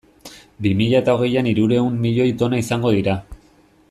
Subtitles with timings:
[0.65, 3.15] Bi mila eta hogeian hirurehun milioi tona izango dira.